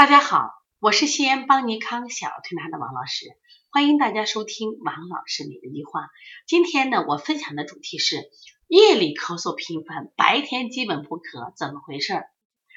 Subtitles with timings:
[0.00, 0.48] 大家好，
[0.78, 3.26] 我是西安邦尼康小儿推拿的王老师，
[3.70, 6.08] 欢迎大家收听王老师每日一话。
[6.46, 8.16] 今天呢，我分享的主题是
[8.66, 12.22] 夜里咳嗽频繁，白天基本不咳，怎么回事？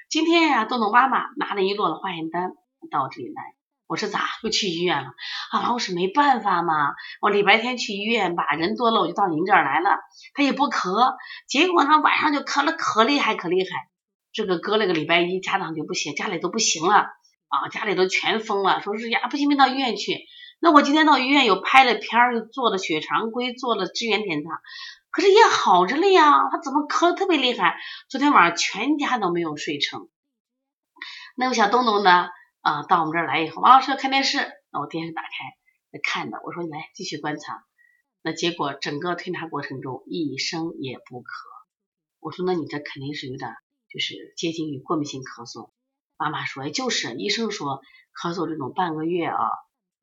[0.10, 2.52] 今天呀，豆豆妈妈拿了一摞的化验单
[2.92, 3.56] 到这里来，
[3.88, 5.12] 我说咋又去医院了？
[5.52, 9.98] 啊，王老师没办法嘛，我礼拜天去医院吧，人多了我就到您这儿来了，
[10.34, 11.16] 他也不咳，
[11.48, 13.93] 结果呢晚上就咳了可厉害可厉害。
[14.34, 16.96] 这个隔了个礼拜一，家长就不行，家里都不行了
[17.48, 20.26] 啊，家里都全疯了，说是呀，不行，没到医院去。
[20.60, 24.50] 那我今天到医院又拍了片儿，又做了血常规，做了支原检查，
[25.12, 27.78] 可是也好着了呀，他怎么咳特别厉害？
[28.10, 30.10] 昨天晚上全家都没有睡成。
[31.36, 32.30] 那个小东东呢？
[32.62, 34.40] 啊，到我们这儿来以后，王老师要看电视，
[34.72, 37.64] 那我电视打开看的，我说你来继续观察。
[38.24, 41.26] 那结果整个推拿过程中一声也不咳，
[42.20, 43.52] 我说那你这肯定是有点。
[43.94, 45.70] 就是接近于过敏性咳嗽，
[46.18, 49.38] 妈妈说，就是医生说咳嗽这种半个月啊，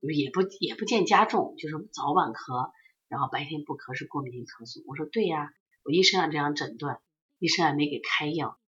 [0.00, 2.70] 也不也不见加重，就是早晚咳，
[3.08, 4.84] 然后白天不咳是过敏性咳嗽。
[4.86, 5.50] 我说对呀，
[5.82, 7.00] 我医生也这样诊断，
[7.40, 8.60] 医生也没给开药。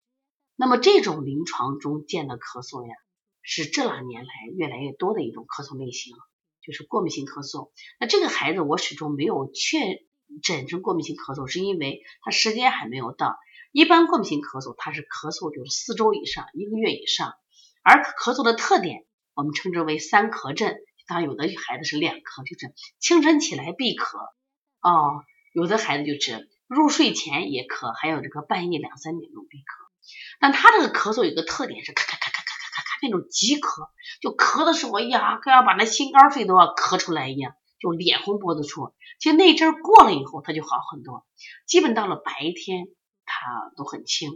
[0.55, 2.95] 那么这种临床中见的咳嗽呀，
[3.44, 6.16] 是这两年来越来越多的一种咳嗽类型，
[6.63, 7.69] 就是过敏性咳嗽。
[8.00, 9.78] 那这个孩子我始终没有确
[10.41, 13.38] 诊成过敏性咳嗽，是因为他时间还没有到。
[13.72, 17.33] 一般过敏性咳嗽，它是咳嗽就是四周以上，一个月以上。
[17.83, 20.75] 而咳嗽的特点，我们称之为三咳症。
[21.08, 24.17] 当然，有的孩子是两咳，就是清晨起来必咳。
[24.81, 29.63] 哦，有的孩子就是入睡前也咳，还有这个半夜两三点钟必咳。
[30.39, 33.88] 但他这个咳嗽有个特点是咔咔咔咔咔咔咔咔那种急咳，
[34.22, 38.94] 就咳的时候，哎呀，跟要把那心肝肺都要咳出来一样，就脸红脖子粗。
[39.19, 41.25] 其实那阵过了以后，他就好很多。
[41.66, 42.88] 基本到了白天。
[43.31, 44.29] 它都很轻。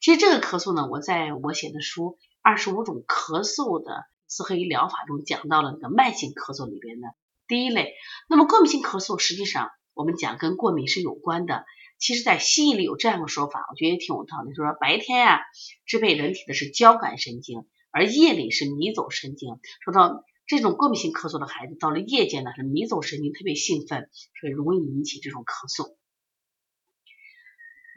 [0.00, 2.02] 其实这个咳嗽呢，我在我写的书
[2.42, 7.08] 《二十五种咳嗽的四合一疗法》中讲到了那个慢性咳嗽里边的
[7.48, 7.94] 第一类。
[8.28, 11.64] 那么过敏性咳嗽，实际上我们讲跟过敏是有关的。
[11.98, 14.54] 其实，在西医里有这样的说法，我觉得也挺有道理。
[14.54, 15.40] 说白天啊，
[15.86, 19.60] 支配人体的是交感神经，而夜里是迷走神经。
[19.84, 24.10] 说到这种过敏性咳嗽的孩子，到了夜间呢，是迷走神经特别兴奋，
[24.40, 25.94] 所以容易引起这种咳嗽。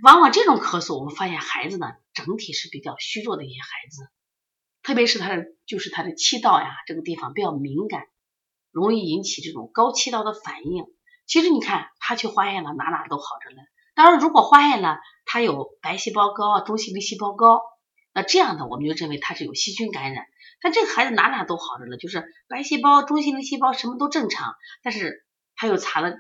[0.04, 4.10] 往往这种咳嗽，我们发现孩子呢，整体是比较虚弱的一些孩子，
[4.84, 8.04] 特别是他的就是他的气道呀这个地方比较敏感，
[8.72, 10.86] 容易引起这种高气道的反应。
[11.26, 13.62] 其实你看他去化验了，哪哪都好着呢。
[13.96, 17.62] 当然，如果化验了他有白细胞高啊、中性粒细胞高，
[18.14, 20.26] 那这样的我们就认为他是有细菌感染。
[20.62, 25.26] 但这个孩子哪哪都好着呢，就是白细胞、中性粒细胞什么都正常，但是
[25.56, 26.14] 他又查了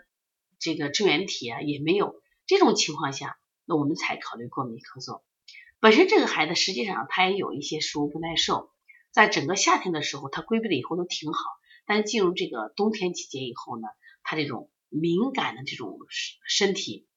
[0.59, 2.15] 这个支原体啊也没有，
[2.47, 3.37] 这种情况下。
[3.65, 5.21] 那我们才考虑过敏咳嗽。
[5.79, 8.71] 本身这个孩子实际上他也有一些食物不耐受，
[9.11, 11.39] 在整个夏天的时候他规避了以后都挺好，
[11.85, 13.87] 但进入这个冬天季节以后呢，
[14.23, 15.97] 他这种敏感的这种
[16.47, 17.07] 身体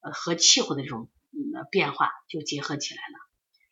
[0.00, 1.08] 呃和气候的这种
[1.70, 3.18] 变化就结合起来了，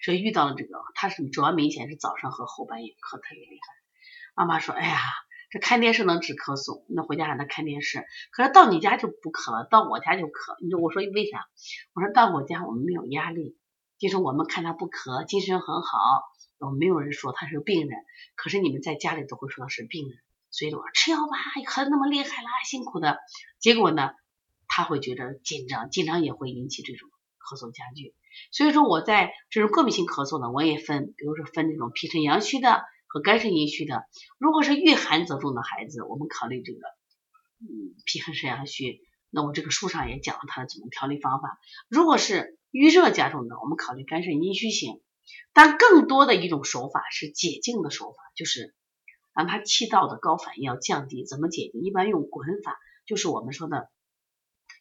[0.00, 3.74] 所以遇到了这个他是主要明显是早上和后半夜咳特别厉害。
[4.34, 4.98] 妈妈说，哎呀。
[5.52, 8.06] 这看电视能止咳嗽，那回家让他看电视。
[8.30, 10.56] 可是到你家就不咳了，到我家就咳。
[10.64, 11.44] 你说我说为啥？
[11.92, 13.58] 我说到我家我们没有压力，
[13.98, 15.98] 就是我们看他不咳，精神很好，
[16.58, 17.98] 我们没有人说他是病人。
[18.34, 20.16] 可是你们在家里都会说他是病人，
[20.50, 21.36] 所以我说吃药吧，
[21.66, 23.18] 咳那么厉害啦，辛苦的。
[23.60, 24.12] 结果呢，
[24.68, 28.14] 他会觉得紧张，紧张也会引起这种咳嗽加剧。
[28.52, 32.82] 所以说我在这种过敏性咳嗽呢，我也分，比如说分这种脾肾阳虚的。
[33.12, 34.06] 和肝肾阴虚的，
[34.38, 36.80] 如果是遇寒则重的孩子，我们考虑这个，
[37.60, 39.02] 嗯，脾寒肾阳虚。
[39.28, 41.58] 那我这个书上也讲了他的怎么调理方法。
[41.90, 45.02] 如果是遇热加重的，我们考虑肝肾阴虚型。
[45.52, 48.74] 但更多的一种手法是解痉的手法，就是
[49.34, 51.26] 让他气道的高反应要降低。
[51.26, 51.82] 怎么解痉？
[51.86, 53.90] 一般用滚法，就是我们说的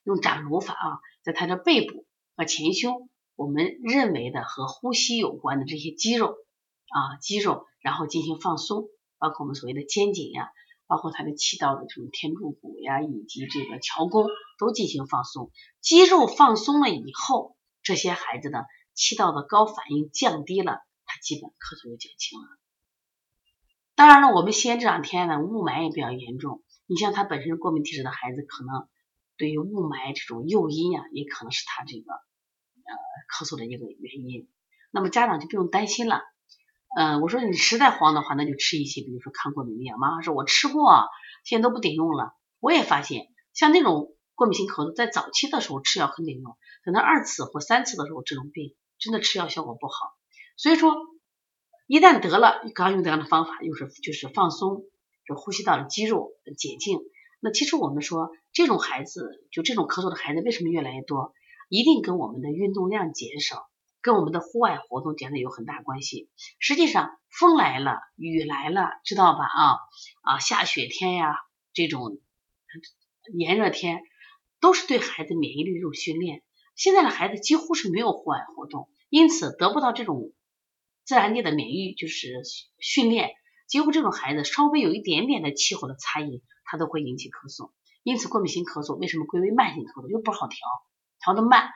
[0.06, 2.06] 用掌揉法啊，在他的背部
[2.38, 6.38] 和前胸，我们认为的和呼吸有关的这些肌肉
[6.92, 7.66] 啊，肌肉。
[7.84, 10.52] 然后进行放松，包括我们所谓的肩颈呀，
[10.86, 14.28] 包括他的气道的这种天柱骨呀，以及这个桥弓
[14.60, 15.50] 都进行放松。
[15.80, 22.46] 肌肉放松了以后，这些孩子的气道的高反应降低了，他基本咳嗽就减轻了。
[23.96, 26.62] 当然了，我们西安这两天呢，雾霾也比较严重。
[26.86, 28.88] 你像他本身过敏体质的孩子，可能
[29.38, 32.94] 对于雾霾这种诱因呀，也可能是他这个呃
[33.34, 34.48] 咳嗽的一个原因。
[34.92, 36.22] 那么家长就不用担心了。
[36.96, 39.98] 嗯，我说你实在慌的话，那就吃一些，比如说抗过敏的药。
[39.98, 41.06] 妈妈说，我吃过，
[41.46, 42.34] 现在都不顶用了。
[42.60, 49.94] 我也发现，像那种过敏性咳嗽，在早期的时候吃药很顶用，等到二次或三次的时候，这种病真的吃药效果不好。
[50.58, 50.94] 所以说，
[51.88, 54.84] 一旦得了，刚用这样的方法，又是就是放松，
[55.26, 57.00] 就呼吸道的肌肉解禁。
[57.40, 61.34] 那其实我们说，这种孩子，就这种咳嗽的孩子，为什么越来越多？
[61.70, 63.66] 一定跟我们的运动量减少，
[64.02, 66.30] 跟我们的户外活动减少有很大关系。
[66.60, 69.46] 实际上，风来了，雨来了，知道吧？
[69.46, 69.78] 啊
[70.22, 71.36] 啊，下雪天呀，
[71.74, 72.20] 这种
[73.34, 74.04] 炎热天，
[74.60, 76.44] 都是对孩子免疫力一种训练。
[76.76, 80.34] 现在的孩子几乎是没有户外活动，因此得不到这种
[81.06, 82.42] 自然界的免疫就是
[82.80, 83.32] 训练，
[83.68, 86.44] 几乎这种孩子稍微有一点点的气候的差异。
[86.64, 87.72] 他都会引起咳嗽，
[88.02, 90.10] 因此过敏性咳嗽为什么归为慢性咳嗽？
[90.10, 90.58] 又不好调，
[91.20, 91.70] 调的慢。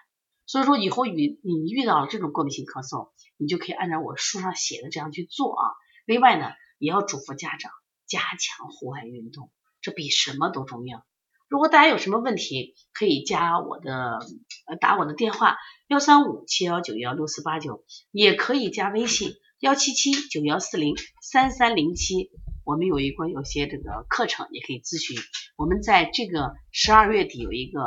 [0.45, 5.63] 所以说以后遇你遇到了这种过敏性咳嗽，你就可以按照我书上写的这样去做啊。
[6.05, 7.71] 另外呢，也要嘱咐家长
[8.05, 9.51] 加强户外运动，
[9.81, 11.03] 这比什么都重要。
[11.47, 14.19] 如果大家有什么问题，可以加我的
[14.67, 15.57] 呃打我的电话
[15.87, 22.31] 幺三五七幺九幺六四八九，也可以加微信幺七七九幺四零三三零七。
[22.63, 25.15] 我们有一个有些这个课程也可以咨询。
[25.55, 27.79] 我们在这个十二月底有一个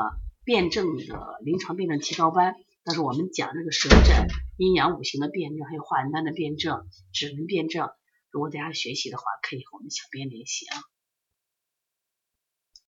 [0.49, 1.05] 辩证的
[1.45, 7.91] 临床辩证提高班，但是我们讲这个舌诊、阴阳五行的辩证，还有化验单的辩证、指纹辩证。
[8.31, 10.79] 如果大家学习的话，可以和我们小编联系啊。